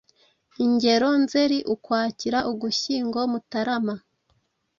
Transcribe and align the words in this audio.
Ingero: 0.65 1.09
Nzeri, 1.21 1.57
Ukwakira, 1.75 2.39
Ugushyingo, 2.51 3.19
Mutarama… 3.31 3.95